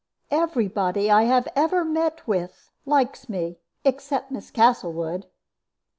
[0.31, 5.27] Every body I have ever met with likes me, except Miss Castlewood."